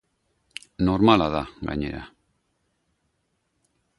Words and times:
Normala 0.87 1.27
da, 1.35 1.41
gainera. 1.69 2.01